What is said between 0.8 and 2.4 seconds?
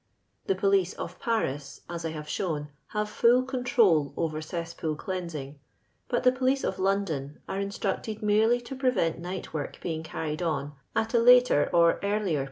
of Paris, as I have